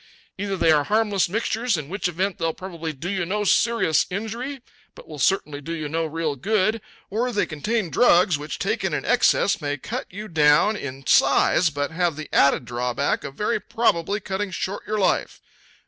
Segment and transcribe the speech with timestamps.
[0.39, 4.59] Either they are harmless mixtures, in which event they'll probably do you no serious injury,
[4.95, 6.81] but will certainly do you no real good;
[7.11, 11.69] or else they contain drugs which, taken to excess, may cut you down in size,
[11.69, 15.39] but have the added drawback of very probably cutting short your life.